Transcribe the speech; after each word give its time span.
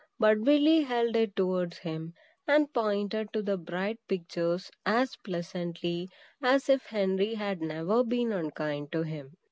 But 0.17 0.39
Willy 0.39 0.81
held 0.81 1.15
it 1.15 1.35
towards 1.35 1.77
him 1.77 2.15
and 2.47 2.73
pointed 2.73 3.31
to 3.33 3.43
the 3.43 3.55
bright 3.55 3.99
pictures 4.07 4.71
as 4.83 5.15
pleasantly 5.17 6.09
as 6.41 6.69
if 6.69 6.87
Henry 6.87 7.35
had 7.35 7.61
never 7.61 8.03
been 8.03 8.31
unkind 8.31 8.91
to 8.93 9.03
him. 9.03 9.37